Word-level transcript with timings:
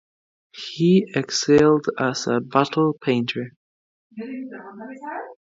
He 0.73 1.05
excelled 1.13 1.85
as 1.99 2.25
a 2.25 2.39
battle 2.39 2.97
painter. 3.03 3.51